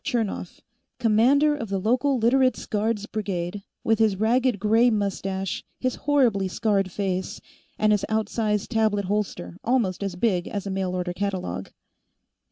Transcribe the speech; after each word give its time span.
Chernov, 0.03 0.61
commander 0.97 1.55
of 1.55 1.69
the 1.69 1.77
local 1.77 2.17
Literates' 2.17 2.65
guards 2.65 3.05
brigade, 3.05 3.61
with 3.83 3.99
his 3.99 4.15
ragged 4.15 4.57
gray 4.59 4.89
mustache, 4.89 5.63
his 5.79 5.93
horribly 5.93 6.47
scarred 6.47 6.91
face, 6.91 7.39
and 7.77 7.91
his 7.91 8.03
outsize 8.09 8.67
tablet 8.67 9.05
holster 9.05 9.57
almost 9.63 10.01
as 10.01 10.15
big 10.15 10.47
as 10.47 10.65
a 10.65 10.71
mail 10.71 10.95
order 10.95 11.13
catalogue. 11.13 11.69